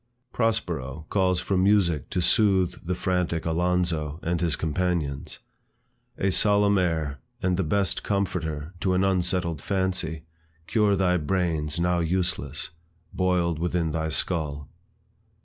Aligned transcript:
Prospero 0.33 1.05
calls 1.11 1.39
for 1.39 1.55
music 1.55 2.09
to 2.09 2.21
soothe 2.23 2.83
the 2.87 2.95
frantic 2.95 3.45
Alonzo, 3.45 4.19
and 4.23 4.41
his 4.41 4.55
companions; 4.55 5.37
A 6.17 6.31
solemn 6.31 6.79
air, 6.79 7.19
and 7.43 7.55
the 7.55 7.61
best 7.63 8.01
comforter 8.01 8.73
To 8.79 8.95
an 8.95 9.03
unsettled 9.03 9.61
fancy, 9.61 10.23
cure 10.65 10.95
thy 10.95 11.17
brains 11.17 11.79
Now 11.79 11.99
useless, 11.99 12.71
boiled 13.13 13.59
within 13.59 13.91
thy 13.91 14.09
skull. 14.09 14.71